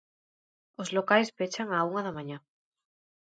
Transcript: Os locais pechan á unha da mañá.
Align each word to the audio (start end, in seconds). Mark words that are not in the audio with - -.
Os 0.81 0.89
locais 0.97 1.33
pechan 1.37 1.67
á 1.77 1.79
unha 1.89 2.01
da 2.05 2.15
mañá. 2.17 2.37